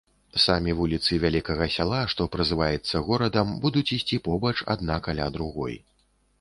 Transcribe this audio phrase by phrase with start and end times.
[0.43, 5.81] Самі вуліцы вялікага сяла, што празываецца горадам, будуць ісці побач, адна каля другой.